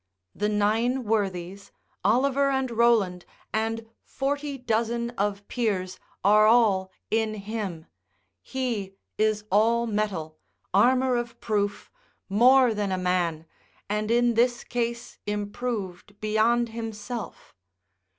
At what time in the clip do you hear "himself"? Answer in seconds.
16.69-17.53